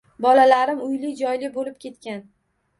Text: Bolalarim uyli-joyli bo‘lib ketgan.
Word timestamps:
Bolalarim 0.25 0.81
uyli-joyli 0.87 1.53
bo‘lib 1.61 1.79
ketgan. 1.87 2.29